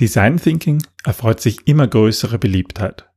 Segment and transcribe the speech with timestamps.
[0.00, 3.08] Design Thinking erfreut sich immer größere Beliebtheit.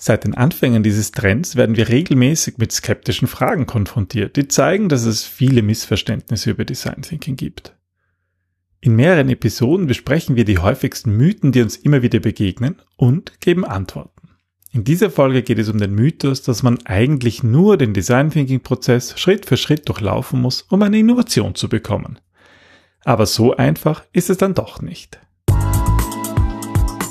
[0.00, 5.04] Seit den Anfängen dieses Trends werden wir regelmäßig mit skeptischen Fragen konfrontiert, die zeigen, dass
[5.04, 7.76] es viele Missverständnisse über Design Thinking gibt.
[8.80, 13.66] In mehreren Episoden besprechen wir die häufigsten Mythen, die uns immer wieder begegnen und geben
[13.66, 14.30] Antworten.
[14.70, 18.60] In dieser Folge geht es um den Mythos, dass man eigentlich nur den Design Thinking
[18.60, 22.20] Prozess Schritt für Schritt durchlaufen muss, um eine Innovation zu bekommen.
[23.04, 25.18] Aber so einfach ist es dann doch nicht.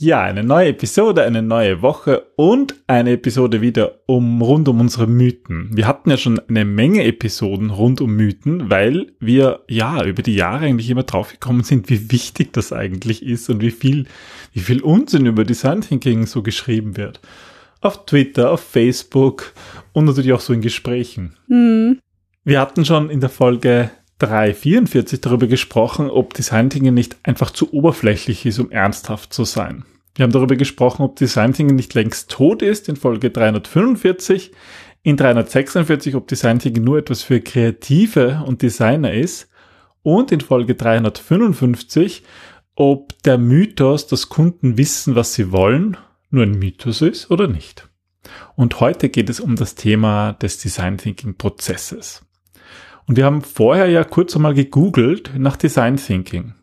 [0.00, 5.08] Ja, eine neue Episode, eine neue Woche und eine Episode wieder um rund um unsere
[5.08, 5.70] Mythen.
[5.72, 10.36] Wir hatten ja schon eine Menge Episoden rund um Mythen, weil wir ja über die
[10.36, 14.06] Jahre eigentlich immer draufgekommen sind, wie wichtig das eigentlich ist und wie viel,
[14.52, 17.20] wie viel Unsinn über Design Thinking so geschrieben wird.
[17.80, 19.52] Auf Twitter, auf Facebook
[19.92, 21.34] und natürlich auch so in Gesprächen.
[21.48, 21.98] Mhm.
[22.44, 27.72] Wir hatten schon in der Folge 344 darüber gesprochen, ob Design Thinking nicht einfach zu
[27.72, 29.84] oberflächlich ist, um ernsthaft zu sein.
[30.14, 34.50] Wir haben darüber gesprochen, ob Design Thinking nicht längst tot ist in Folge 345,
[35.02, 39.48] in 346, ob Design Thinking nur etwas für Kreative und Designer ist
[40.02, 42.24] und in Folge 355,
[42.74, 45.96] ob der Mythos, dass Kunden wissen, was sie wollen,
[46.30, 47.88] nur ein Mythos ist oder nicht.
[48.56, 52.24] Und heute geht es um das Thema des Design Thinking Prozesses.
[53.08, 56.54] Und wir haben vorher ja kurz einmal gegoogelt nach Design Thinking.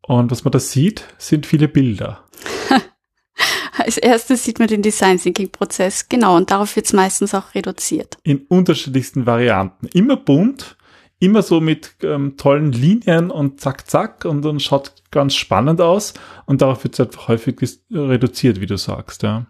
[0.00, 2.24] Und was man da sieht, sind viele Bilder.
[3.76, 7.56] Als erstes sieht man den Design Thinking Prozess, genau, und darauf wird es meistens auch
[7.56, 8.16] reduziert.
[8.22, 9.88] In unterschiedlichsten Varianten.
[9.88, 10.76] Immer bunt,
[11.18, 16.14] immer so mit ähm, tollen Linien und zack, zack, und dann schaut ganz spannend aus.
[16.46, 17.56] Und darauf wird es einfach häufig
[17.90, 19.46] reduziert, wie du sagst, ja.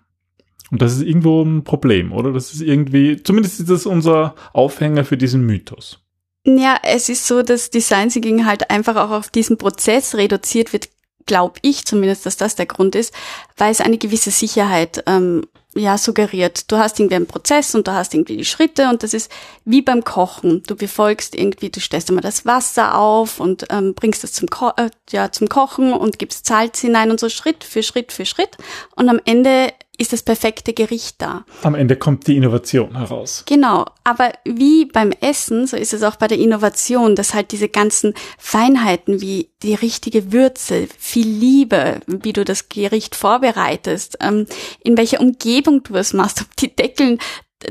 [0.71, 2.33] Und das ist irgendwo ein Problem, oder?
[2.33, 6.01] Das ist irgendwie, zumindest ist das unser Aufhänger für diesen Mythos.
[6.45, 10.89] Ja, es ist so, dass Design Thinking halt einfach auch auf diesen Prozess reduziert wird,
[11.27, 13.13] glaube ich zumindest, dass das der Grund ist,
[13.57, 16.71] weil es eine gewisse Sicherheit ähm, ja suggeriert.
[16.71, 19.31] Du hast irgendwie einen Prozess und du hast irgendwie die Schritte und das ist
[19.65, 20.63] wie beim Kochen.
[20.67, 24.71] Du befolgst irgendwie, du stellst immer das Wasser auf und ähm, bringst es zum, Ko
[24.77, 28.57] äh, ja, zum Kochen und gibst Salz hinein und so Schritt für Schritt für Schritt
[28.95, 31.45] und am Ende ist das perfekte Gericht da.
[31.63, 33.45] Am Ende kommt die Innovation heraus.
[33.47, 37.69] Genau, aber wie beim Essen, so ist es auch bei der Innovation, dass halt diese
[37.69, 44.47] ganzen Feinheiten wie die richtige Würze, viel Liebe, wie du das Gericht vorbereitest, ähm,
[44.83, 47.19] in welcher Umgebung du es machst, ob die Deckeln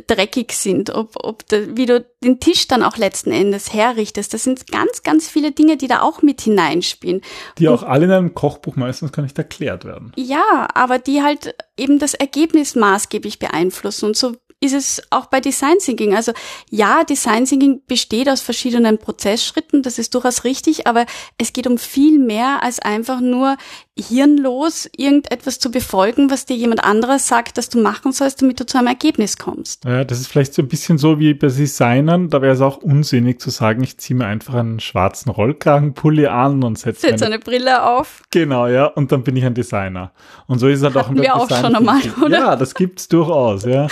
[0.08, 4.34] dreckig sind, ob, ob de, wie du den Tisch dann auch letzten Endes herrichtest.
[4.34, 7.22] Das sind ganz, ganz viele Dinge, die da auch mit hineinspielen.
[7.60, 10.12] Die auch alle in einem Kochbuch meistens gar nicht erklärt werden.
[10.16, 14.08] Ja, aber die halt eben das Ergebnis maßgeblich beeinflussen.
[14.08, 14.36] Und so
[14.74, 16.16] ist es auch bei Design Thinking.
[16.16, 16.34] Also
[16.70, 21.06] ja, Design Thinking besteht aus verschiedenen Prozessschritten, das ist durchaus richtig, aber
[21.38, 23.58] es geht um viel mehr als einfach nur
[23.98, 28.66] hirnlos irgendetwas zu befolgen, was dir jemand anderes sagt, dass du machen sollst, damit du
[28.66, 29.86] zu einem Ergebnis kommst.
[29.86, 32.78] Ja, das ist vielleicht so ein bisschen so wie bei Designern, da wäre es auch
[32.78, 37.40] unsinnig zu sagen, ich ziehe mir einfach einen schwarzen Rollkragenpulli an und setze Setz eine
[37.40, 38.24] Brille auf.
[38.32, 40.12] Genau, ja, und dann bin ich ein Designer.
[40.48, 42.38] Und so ist es halt Hatten auch wir auch schon einmal, oder?
[42.38, 43.88] Ja, das gibt's durchaus, ja.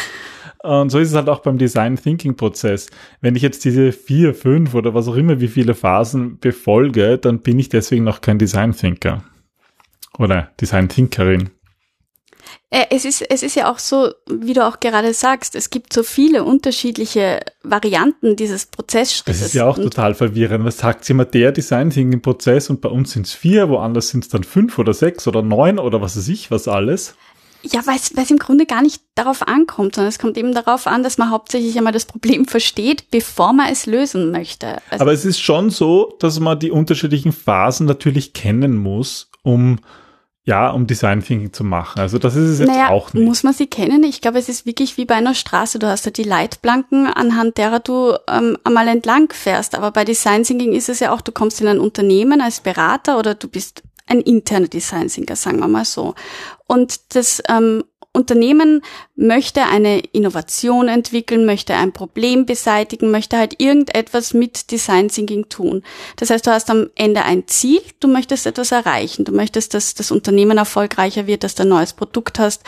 [0.64, 2.88] Und so ist es halt auch beim Design Thinking Prozess.
[3.20, 7.40] Wenn ich jetzt diese vier, fünf oder was auch immer, wie viele Phasen befolge, dann
[7.40, 9.24] bin ich deswegen noch kein Design Thinker.
[10.18, 11.50] Oder Design Thinkerin.
[12.70, 15.92] Äh, es ist, es ist ja auch so, wie du auch gerade sagst, es gibt
[15.92, 19.40] so viele unterschiedliche Varianten dieses Prozessschrittes.
[19.40, 20.64] Das ist ja auch total verwirrend.
[20.64, 24.24] Was sagt immer der Design Thinking Prozess und bei uns sind es vier, woanders sind
[24.24, 27.16] es dann fünf oder sechs oder neun oder was weiß ich, was alles.
[27.64, 31.02] Ja, weil es im Grunde gar nicht darauf ankommt, sondern es kommt eben darauf an,
[31.02, 34.82] dass man hauptsächlich einmal das Problem versteht, bevor man es lösen möchte.
[34.90, 39.80] Also Aber es ist schon so, dass man die unterschiedlichen Phasen natürlich kennen muss, um
[40.46, 42.02] ja, um Design Thinking zu machen.
[42.02, 43.24] Also das ist es jetzt naja, auch nicht.
[43.24, 44.04] Muss man sie kennen?
[44.04, 45.80] Ich glaube, es ist wirklich wie bei einer Straße.
[45.80, 49.74] Du hast ja die Leitplanken, anhand derer du ähm, einmal entlang fährst.
[49.74, 53.18] Aber bei Design Thinking ist es ja auch, du kommst in ein Unternehmen als Berater
[53.18, 56.16] oder du bist ein interner Design Thinker, sagen wir mal so.
[56.68, 57.84] Und das ähm,
[58.14, 58.84] Unternehmen
[59.16, 65.84] möchte eine Innovation entwickeln, möchte ein Problem beseitigen, möchte halt irgendetwas mit Design Thinking tun.
[66.18, 69.96] Das heißt, du hast am Ende ein Ziel, du möchtest etwas erreichen, du möchtest, dass
[69.96, 72.64] das Unternehmen erfolgreicher wird, dass du ein neues Produkt hast,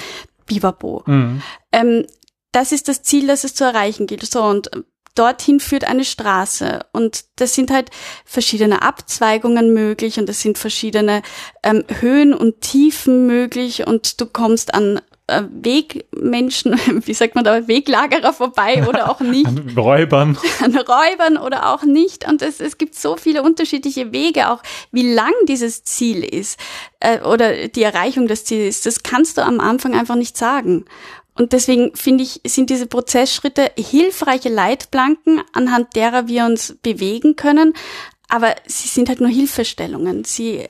[0.47, 1.03] Bivabo.
[1.05, 1.43] Mhm.
[1.71, 2.05] Ähm,
[2.51, 4.25] das ist das Ziel, das es zu erreichen gilt.
[4.25, 4.71] So, und
[5.15, 7.89] dorthin führt eine Straße und das sind halt
[8.25, 11.21] verschiedene Abzweigungen möglich und es sind verschiedene
[11.63, 16.73] ähm, Höhen und Tiefen möglich und du kommst an äh, Wegmenschen,
[17.05, 19.47] wie sagt man da, Weglagerer vorbei oder auch nicht.
[19.47, 20.37] An Räubern.
[20.61, 22.27] An Räubern oder auch nicht.
[22.27, 24.61] Und es, es gibt so viele unterschiedliche Wege, auch
[24.91, 26.59] wie lang dieses Ziel ist
[26.99, 28.85] äh, oder die Erreichung des Ziels ist.
[28.85, 30.85] Das kannst du am Anfang einfach nicht sagen.
[31.37, 37.73] Und deswegen finde ich, sind diese Prozessschritte hilfreiche Leitplanken, anhand derer wir uns bewegen können.
[38.29, 40.23] Aber sie sind halt nur Hilfestellungen.
[40.23, 40.69] Sie, äh,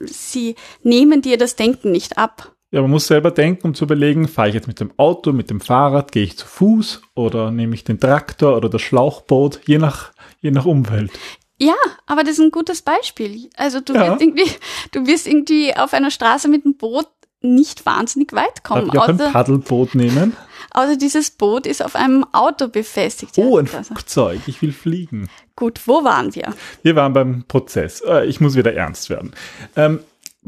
[0.00, 2.54] sie nehmen dir das Denken nicht ab.
[2.72, 5.50] Ja, man muss selber denken, um zu überlegen, fahre ich jetzt mit dem Auto, mit
[5.50, 9.78] dem Fahrrad, gehe ich zu Fuß oder nehme ich den Traktor oder das Schlauchboot, je
[9.78, 11.10] nach, je nach Umwelt.
[11.58, 11.74] Ja,
[12.06, 13.50] aber das ist ein gutes Beispiel.
[13.56, 14.06] Also du ja.
[14.06, 14.50] wirst irgendwie,
[14.92, 17.08] du wirst irgendwie auf einer Straße mit dem Boot
[17.42, 18.88] nicht wahnsinnig weit kommen.
[18.92, 20.36] Ich auch außer, ein Paddelboot nehmen?
[20.72, 23.36] Außer dieses Boot ist auf einem Auto befestigt.
[23.36, 24.40] Oh, ein Flugzeug.
[24.46, 25.28] Ich will fliegen.
[25.56, 26.54] Gut, wo waren wir?
[26.82, 28.02] Wir waren beim Prozess.
[28.06, 29.32] Äh, ich muss wieder ernst werden.
[29.76, 30.00] Ähm,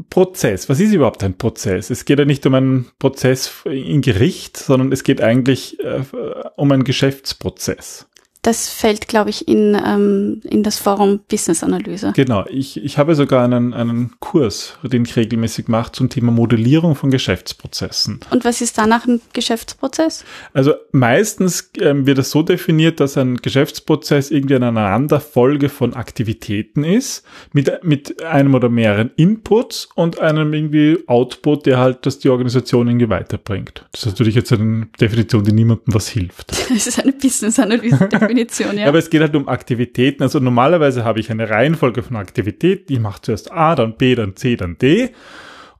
[0.09, 0.69] Prozess.
[0.69, 1.89] Was ist überhaupt ein Prozess?
[1.89, 6.03] Es geht ja nicht um einen Prozess in Gericht, sondern es geht eigentlich äh,
[6.55, 8.07] um einen Geschäftsprozess.
[8.43, 12.11] Das fällt, glaube ich, in, ähm, in das Forum Business Analyse.
[12.13, 12.45] Genau.
[12.49, 17.09] Ich, ich habe sogar einen, einen Kurs, den ich regelmäßig mache, zum Thema Modellierung von
[17.09, 18.19] Geschäftsprozessen.
[18.31, 20.25] Und was ist danach ein Geschäftsprozess?
[20.53, 26.83] Also meistens ähm, wird es so definiert, dass ein Geschäftsprozess irgendwie eine Aneinanderfolge von Aktivitäten
[26.83, 32.27] ist, mit, mit einem oder mehreren Inputs und einem irgendwie Output, der halt das die
[32.27, 33.85] Organisation irgendwie weiterbringt.
[33.93, 36.51] Das ist natürlich jetzt eine Definition, die niemandem was hilft.
[36.73, 38.09] Das ist eine Business Analyse.
[38.33, 38.87] Definition, ja.
[38.87, 40.23] Aber es geht halt um Aktivitäten.
[40.23, 42.93] Also normalerweise habe ich eine Reihenfolge von Aktivitäten.
[42.93, 45.11] Ich mache zuerst A, dann B, dann C, dann D.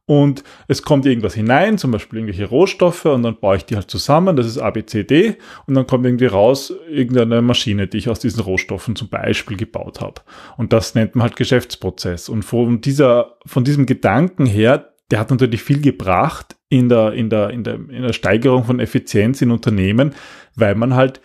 [0.05, 3.89] Und es kommt irgendwas hinein, zum Beispiel irgendwelche Rohstoffe, und dann baue ich die halt
[3.89, 4.35] zusammen.
[4.35, 5.37] Das ist A, B, C, D.
[5.65, 10.01] Und dann kommt irgendwie raus irgendeine Maschine, die ich aus diesen Rohstoffen zum Beispiel gebaut
[10.01, 10.21] habe.
[10.57, 12.27] Und das nennt man halt Geschäftsprozess.
[12.27, 17.29] Und von dieser, von diesem Gedanken her, der hat natürlich viel gebracht in der, in
[17.29, 20.15] der, in der, in der Steigerung von Effizienz in Unternehmen,
[20.55, 21.21] weil man halt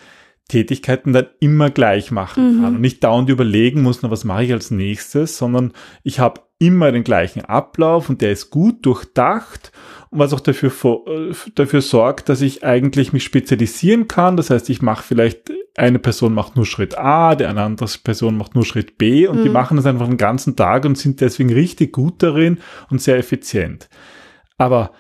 [0.49, 2.77] Tätigkeiten dann immer gleich machen kann mhm.
[2.77, 5.73] und nicht dauernd überlegen muss, na, was mache ich als nächstes, sondern
[6.03, 9.71] ich habe immer den gleichen Ablauf und der ist gut durchdacht
[10.11, 10.73] und was auch dafür,
[11.07, 14.37] äh, dafür sorgt, dass ich eigentlich mich spezialisieren kann.
[14.37, 18.37] Das heißt, ich mache vielleicht, eine Person macht nur Schritt A, die eine andere Person
[18.37, 19.43] macht nur Schritt B und mhm.
[19.45, 22.59] die machen das einfach den ganzen Tag und sind deswegen richtig gut darin
[22.91, 23.89] und sehr effizient.
[24.57, 24.93] Aber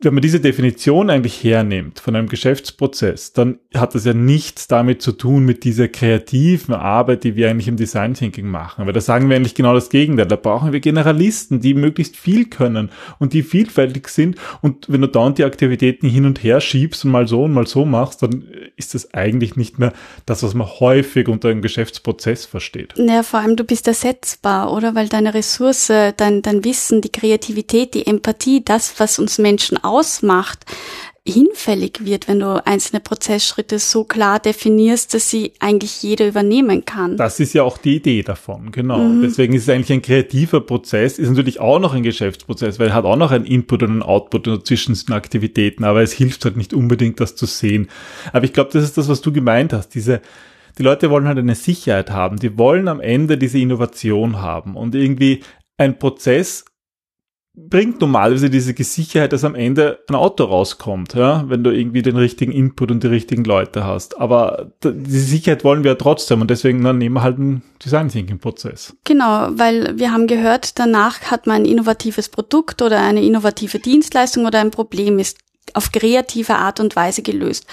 [0.00, 5.02] wenn man diese Definition eigentlich hernimmt von einem Geschäftsprozess, dann hat das ja nichts damit
[5.02, 8.86] zu tun mit dieser kreativen Arbeit, die wir eigentlich im Design Thinking machen.
[8.86, 10.26] Weil da sagen wir eigentlich genau das Gegenteil.
[10.26, 14.36] Da brauchen wir Generalisten, die möglichst viel können und die vielfältig sind.
[14.62, 17.66] Und wenn du dauernd die Aktivitäten hin und her schiebst und mal so und mal
[17.66, 18.44] so machst, dann
[18.76, 19.92] ist das eigentlich nicht mehr
[20.26, 22.94] das, was man häufig unter einem Geschäftsprozess versteht.
[22.96, 24.94] Naja, vor allem du bist ersetzbar, oder?
[24.94, 30.66] Weil deine Ressource, dein, dein Wissen, die Kreativität, die Empathie, das, was uns Menschen ausmacht,
[31.26, 37.16] hinfällig wird, wenn du einzelne Prozessschritte so klar definierst, dass sie eigentlich jeder übernehmen kann.
[37.16, 38.98] Das ist ja auch die Idee davon, genau.
[38.98, 39.22] Mhm.
[39.22, 42.94] Deswegen ist es eigentlich ein kreativer Prozess, ist natürlich auch noch ein Geschäftsprozess, weil er
[42.94, 46.56] hat auch noch einen Input und einen Output zwischen den Aktivitäten, aber es hilft halt
[46.56, 47.88] nicht unbedingt, das zu sehen.
[48.32, 50.22] Aber ich glaube, das ist das, was du gemeint hast, diese
[50.78, 52.38] die Leute wollen halt eine Sicherheit haben.
[52.38, 55.42] Die wollen am Ende diese Innovation haben und irgendwie
[55.76, 56.64] ein Prozess
[57.68, 62.16] bringt normalerweise diese Sicherheit, dass am Ende ein Auto rauskommt, ja, wenn du irgendwie den
[62.16, 64.18] richtigen Input und die richtigen Leute hast.
[64.20, 68.08] Aber diese Sicherheit wollen wir ja trotzdem und deswegen dann nehmen wir halt einen Design
[68.08, 68.96] Thinking Prozess.
[69.04, 74.46] Genau, weil wir haben gehört, danach hat man ein innovatives Produkt oder eine innovative Dienstleistung
[74.46, 75.38] oder ein Problem ist
[75.74, 77.66] auf kreative Art und Weise gelöst.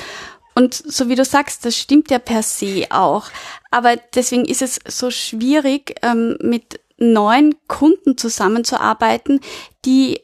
[0.56, 3.26] Und so wie du sagst, das stimmt ja per se auch.
[3.72, 9.40] Aber deswegen ist es so schwierig, ähm, mit neuen Kunden zusammenzuarbeiten,
[9.86, 10.22] die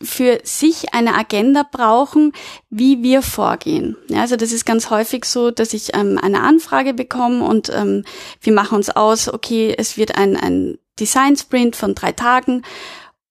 [0.00, 2.32] für sich eine Agenda brauchen,
[2.70, 3.96] wie wir vorgehen.
[4.08, 8.04] Ja, also das ist ganz häufig so, dass ich ähm, eine Anfrage bekomme und ähm,
[8.40, 12.62] wir machen uns aus, okay, es wird ein, ein Design Sprint von drei Tagen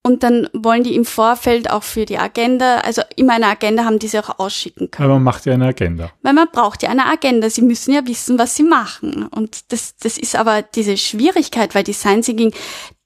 [0.08, 4.00] und dann wollen die im Vorfeld auch für die Agenda, also immer eine Agenda haben,
[4.00, 5.10] die sie auch ausschicken können.
[5.10, 6.10] Weil man macht ja eine Agenda.
[6.22, 7.50] Weil man braucht ja eine Agenda.
[7.50, 9.28] Sie müssen ja wissen, was sie machen.
[9.28, 12.54] Und das, das ist aber diese Schwierigkeit, weil Design Thinking,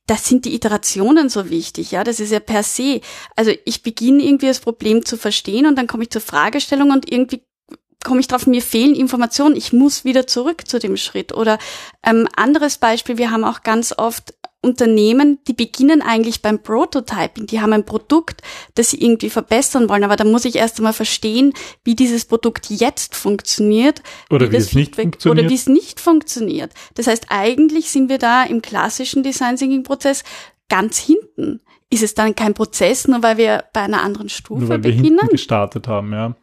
[0.05, 3.01] das sind die Iterationen so wichtig, ja, das ist ja per se.
[3.35, 7.11] Also ich beginne irgendwie das Problem zu verstehen und dann komme ich zur Fragestellung und
[7.11, 7.41] irgendwie
[8.03, 11.33] komme ich drauf, mir fehlen Informationen, ich muss wieder zurück zu dem Schritt.
[11.33, 11.57] Oder
[12.03, 17.47] ähm, anderes Beispiel, wir haben auch ganz oft Unternehmen, die beginnen eigentlich beim Prototyping.
[17.47, 18.41] Die haben ein Produkt,
[18.75, 21.53] das sie irgendwie verbessern wollen, aber da muss ich erst einmal verstehen,
[21.83, 24.03] wie dieses Produkt jetzt funktioniert.
[24.29, 25.39] Oder wie, wie es nicht funktioniert.
[25.39, 26.71] Oder wie es nicht funktioniert.
[26.93, 30.23] Das heißt, eigentlich sind wir da im klassischen Design Thinking Prozess
[30.69, 31.61] ganz hinten
[31.91, 35.19] ist es dann kein Prozess, nur weil wir bei einer anderen Stufe nur weil beginnen?
[35.21, 36.35] Wir gestartet haben, ja.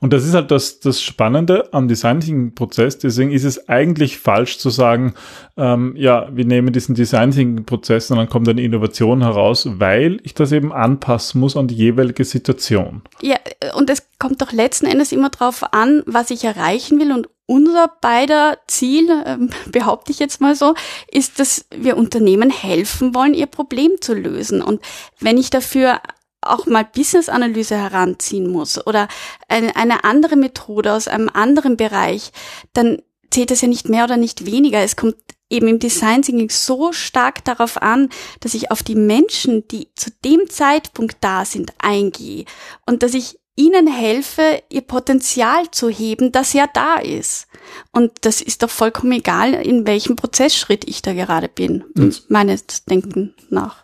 [0.00, 2.98] Und das ist halt das, das Spannende am Design Thinking Prozess.
[2.98, 5.14] Deswegen ist es eigentlich falsch zu sagen,
[5.56, 10.20] ähm, ja, wir nehmen diesen Design Thinking Prozess und dann kommt eine Innovation heraus, weil
[10.22, 13.02] ich das eben anpassen muss an die jeweilige Situation.
[13.20, 13.36] Ja,
[13.74, 17.92] und es kommt doch letzten Endes immer darauf an, was ich erreichen will und unser
[18.00, 20.74] beider Ziel, ähm, behaupte ich jetzt mal so,
[21.10, 24.62] ist, dass wir Unternehmen helfen wollen, ihr Problem zu lösen.
[24.62, 24.80] Und
[25.20, 26.00] wenn ich dafür
[26.40, 29.08] auch mal Business-Analyse heranziehen muss oder
[29.48, 32.32] eine, eine andere Methode aus einem anderen Bereich,
[32.72, 34.80] dann zählt es ja nicht mehr oder nicht weniger.
[34.80, 35.16] Es kommt
[35.48, 38.08] eben im Design Thinking so stark darauf an,
[38.40, 42.44] dass ich auf die Menschen, die zu dem Zeitpunkt da sind, eingehe
[42.86, 47.46] und dass ich ihnen helfe, ihr Potenzial zu heben, das ja da ist.
[47.92, 52.14] Und das ist doch vollkommen egal, in welchem Prozessschritt ich da gerade bin, mhm.
[52.28, 53.81] meines Denken nach.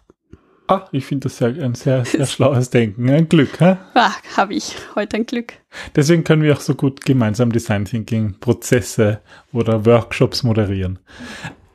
[0.70, 3.08] Ah, ich finde das sehr, ein sehr, sehr schlaues Denken.
[3.08, 3.76] Ein Glück, hä?
[3.94, 5.54] Ah, habe ich heute ein Glück.
[5.96, 9.20] Deswegen können wir auch so gut gemeinsam Design Thinking Prozesse
[9.50, 10.98] oder Workshops moderieren.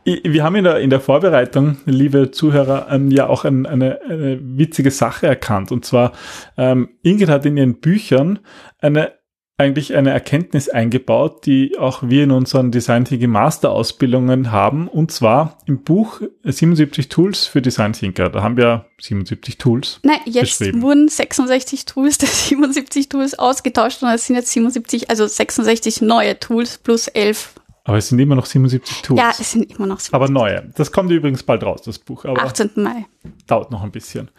[0.06, 4.40] Wir haben in der, in der Vorbereitung, liebe Zuhörer, ähm, ja auch ein, eine, eine
[4.42, 5.72] witzige Sache erkannt.
[5.72, 6.12] Und zwar,
[6.56, 8.40] ähm, Ingrid hat in ihren Büchern
[8.80, 9.14] eine
[9.58, 14.88] eigentlich eine Erkenntnis eingebaut, die auch wir in unseren Design Thinking Master Ausbildungen haben.
[14.88, 18.30] Und zwar im Buch 77 Tools für Design Thinker.
[18.30, 20.00] Da haben wir 77 Tools.
[20.04, 25.28] Nein, jetzt wurden 66 Tools der 77 Tools ausgetauscht und es sind jetzt 77, also
[25.28, 27.54] 66 neue Tools plus 11
[27.86, 29.20] aber es sind immer noch 77 Tools.
[29.20, 30.14] Ja, es sind immer noch 77.
[30.14, 30.72] Aber neue.
[30.76, 32.24] Das kommt übrigens bald raus, das Buch.
[32.24, 32.72] Aber 18.
[32.76, 33.06] Mai.
[33.46, 34.32] Dauert noch ein bisschen.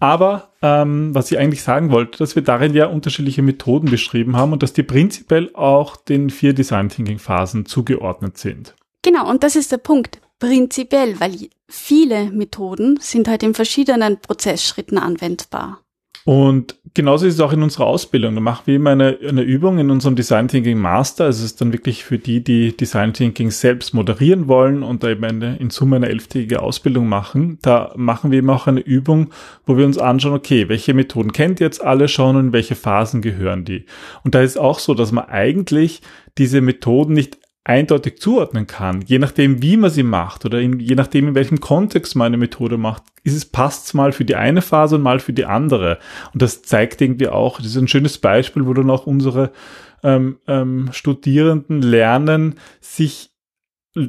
[0.00, 4.52] Aber ähm, was ich eigentlich sagen wollte, dass wir darin ja unterschiedliche Methoden beschrieben haben
[4.52, 8.74] und dass die prinzipiell auch den vier Design Thinking Phasen zugeordnet sind.
[9.02, 10.20] Genau, und das ist der Punkt.
[10.40, 15.80] Prinzipiell, weil viele Methoden sind halt in verschiedenen Prozessschritten anwendbar.
[16.24, 18.34] Und genauso ist es auch in unserer Ausbildung.
[18.34, 21.24] Da machen wir immer eine, eine Übung in unserem Design Thinking Master.
[21.24, 25.08] Also es ist dann wirklich für die, die Design Thinking selbst moderieren wollen und da
[25.08, 27.58] eben eine, in Summe eine elftägige Ausbildung machen.
[27.62, 29.30] Da machen wir immer auch eine Übung,
[29.64, 33.22] wo wir uns anschauen, okay, welche Methoden kennt ihr jetzt alle schon und welche Phasen
[33.22, 33.86] gehören die?
[34.22, 36.02] Und da ist auch so, dass man eigentlich
[36.38, 40.94] diese Methoden nicht eindeutig zuordnen kann, je nachdem, wie man sie macht oder in, je
[40.94, 44.62] nachdem, in welchem Kontext man eine Methode macht, ist es passt mal für die eine
[44.62, 45.98] Phase und mal für die andere.
[46.32, 49.52] Und das zeigt irgendwie auch, das ist ein schönes Beispiel, wo dann auch unsere
[50.02, 53.30] ähm, ähm, Studierenden lernen, sich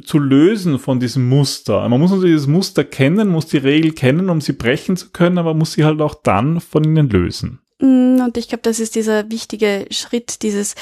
[0.04, 1.88] zu lösen von diesem Muster.
[1.90, 5.40] Man muss natürlich dieses Muster kennen, muss die Regel kennen, um sie brechen zu können,
[5.40, 7.60] aber muss sie halt auch dann von ihnen lösen.
[7.80, 10.76] Mm, und ich glaube, das ist dieser wichtige Schritt, dieses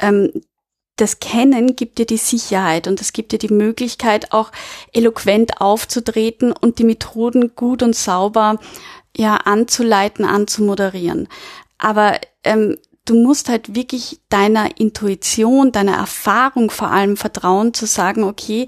[0.00, 0.30] ähm,
[0.96, 4.50] das Kennen gibt dir die Sicherheit und es gibt dir die Möglichkeit, auch
[4.92, 8.58] eloquent aufzutreten und die Methoden gut und sauber
[9.16, 11.28] ja anzuleiten, anzumoderieren.
[11.78, 18.24] Aber ähm, du musst halt wirklich deiner Intuition, deiner Erfahrung vor allem vertrauen, zu sagen,
[18.24, 18.66] okay,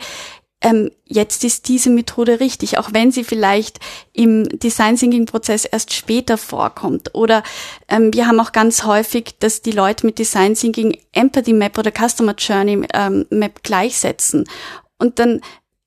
[0.61, 3.79] ähm, jetzt ist diese Methode richtig, auch wenn sie vielleicht
[4.13, 7.15] im Design Thinking Prozess erst später vorkommt.
[7.15, 7.45] Oder
[7.89, 11.93] ähm, wir haben auch ganz häufig, dass die Leute mit Design Thinking Empathy Map oder
[11.93, 14.45] Customer Journey ähm, Map gleichsetzen.
[14.99, 15.41] Und dann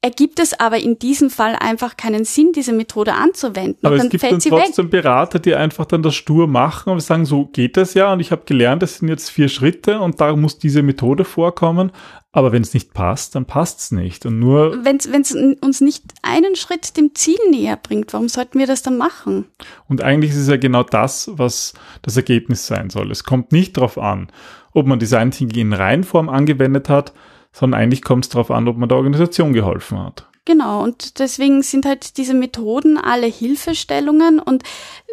[0.04, 3.86] ergibt es aber in diesem Fall einfach keinen Sinn, diese Methode anzuwenden.
[3.86, 5.04] Aber es gibt dann trotzdem weg.
[5.04, 8.32] Berater, die einfach dann das stur machen und sagen, so geht das ja und ich
[8.32, 11.92] habe gelernt, das sind jetzt vier Schritte und da muss diese Methode vorkommen.
[12.34, 14.26] Aber wenn es nicht passt, dann passt es nicht.
[14.26, 18.68] Und nur wenn es uns nicht einen Schritt dem Ziel näher bringt, warum sollten wir
[18.68, 19.46] das dann machen?
[19.90, 21.74] Und eigentlich ist es ja genau das, was
[22.04, 23.12] das Ergebnis sein soll.
[23.12, 24.30] Es kommt nicht darauf an,
[24.74, 27.12] ob man Design Thinking in Reihenform angewendet hat,
[27.52, 30.30] sondern eigentlich kommt es darauf an, ob man der Organisation geholfen hat.
[30.44, 34.64] Genau, und deswegen sind halt diese Methoden alle Hilfestellungen und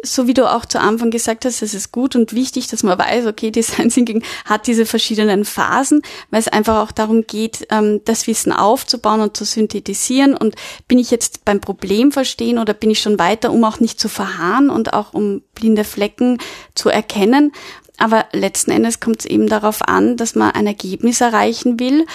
[0.01, 2.97] so wie du auch zu Anfang gesagt hast, es ist gut und wichtig, dass man
[2.97, 8.01] weiß, okay, Design Thinking hat diese verschiedenen Phasen, weil es einfach auch darum geht, ähm,
[8.05, 10.55] das Wissen aufzubauen und zu synthetisieren und
[10.87, 14.09] bin ich jetzt beim Problem verstehen oder bin ich schon weiter, um auch nicht zu
[14.09, 16.39] verharren und auch um blinde Flecken
[16.73, 17.51] zu erkennen.
[17.99, 22.07] Aber letzten Endes kommt es eben darauf an, dass man ein Ergebnis erreichen will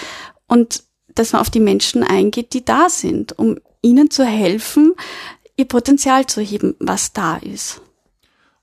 [0.47, 0.83] und
[1.15, 4.93] dass man auf die Menschen eingeht, die da sind, um ihnen zu helfen,
[5.57, 7.81] ihr Potenzial zu heben, was da ist.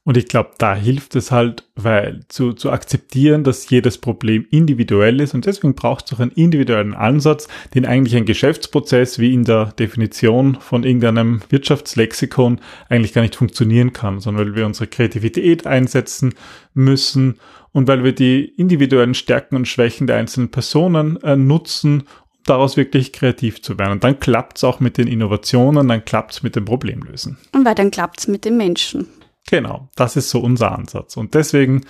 [0.04, 5.20] Und ich glaube, da hilft es halt, weil zu, zu akzeptieren, dass jedes Problem individuell
[5.20, 9.44] ist und deswegen braucht es auch einen individuellen Ansatz, den eigentlich ein Geschäftsprozess wie in
[9.44, 15.68] der Definition von irgendeinem Wirtschaftslexikon eigentlich gar nicht funktionieren kann, sondern weil wir unsere Kreativität
[15.68, 16.34] einsetzen
[16.74, 17.36] müssen
[17.70, 22.04] und weil wir die individuellen Stärken und Schwächen der einzelnen Personen äh, nutzen,
[22.44, 23.92] daraus wirklich kreativ zu werden.
[23.92, 27.38] Und dann klappt es auch mit den Innovationen, dann klappt es mit dem Problemlösen.
[27.52, 29.08] Und weil dann klappt es mit den Menschen.
[29.50, 31.16] Genau, das ist so unser Ansatz.
[31.16, 31.82] Und deswegen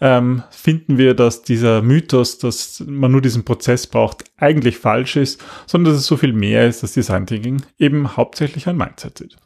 [0.00, 5.42] ähm, finden wir, dass dieser Mythos, dass man nur diesen Prozess braucht, eigentlich falsch ist,
[5.66, 9.38] sondern dass es so viel mehr ist, dass Design Thinking eben hauptsächlich ein Mindset ist.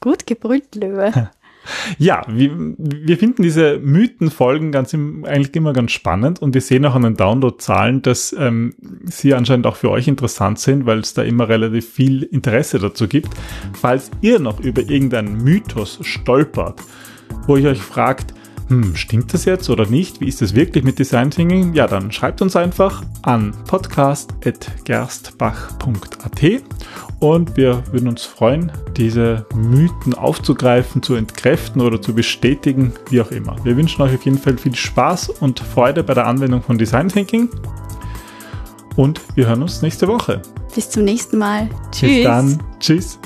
[0.00, 1.30] Gut gebrüllt, Löwe.
[1.98, 6.84] Ja, wir, wir finden diese Mythenfolgen ganz im, eigentlich immer ganz spannend und wir sehen
[6.84, 11.14] auch an den Download-Zahlen, dass ähm, sie anscheinend auch für euch interessant sind, weil es
[11.14, 13.28] da immer relativ viel Interesse dazu gibt.
[13.80, 16.80] Falls ihr noch über irgendeinen Mythos stolpert,
[17.46, 18.34] wo ihr euch fragt,
[18.68, 20.20] hm, stimmt das jetzt oder nicht?
[20.20, 21.74] Wie ist es wirklich mit Design Thinking?
[21.74, 26.62] Ja, dann schreibt uns einfach an podcast.gerstbach.at
[27.20, 33.30] und wir würden uns freuen, diese Mythen aufzugreifen, zu entkräften oder zu bestätigen, wie auch
[33.30, 33.56] immer.
[33.64, 37.08] Wir wünschen euch auf jeden Fall viel Spaß und Freude bei der Anwendung von Design
[37.08, 37.50] Thinking
[38.96, 40.40] und wir hören uns nächste Woche.
[40.74, 41.68] Bis zum nächsten Mal.
[41.92, 42.10] Tschüss.
[42.10, 42.62] Bis dann.
[42.80, 43.18] Tschüss.